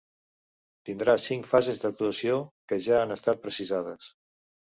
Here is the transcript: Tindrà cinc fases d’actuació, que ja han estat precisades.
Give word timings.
Tindrà 0.89 1.13
cinc 1.25 1.49
fases 1.49 1.83
d’actuació, 1.83 2.39
que 2.71 2.81
ja 2.87 2.97
han 3.01 3.17
estat 3.17 3.45
precisades. 3.47 4.09